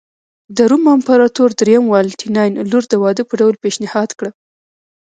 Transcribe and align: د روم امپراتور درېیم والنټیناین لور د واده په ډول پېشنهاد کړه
د 0.55 0.57
روم 0.69 0.83
امپراتور 0.95 1.49
درېیم 1.59 1.85
والنټیناین 1.89 2.53
لور 2.71 2.83
د 2.89 2.93
واده 3.03 3.23
په 3.29 3.33
ډول 3.39 3.55
پېشنهاد 3.63 4.09
کړه 4.17 4.31